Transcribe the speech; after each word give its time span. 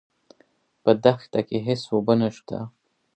په 0.83 0.91
دښته 1.03 1.39
کې 1.47 1.57
هېڅ 1.67 1.81
اوبه 1.93 2.13
نشته. 2.21 2.57